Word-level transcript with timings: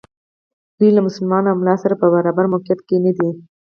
دوی 0.77 0.89
له 0.93 1.01
مسلمان 1.07 1.43
او 1.47 1.55
ملا 1.61 1.75
سره 1.83 1.93
په 2.01 2.07
برابر 2.15 2.45
موقعیت 2.53 2.79
کې 2.87 2.97
ندي. 3.05 3.29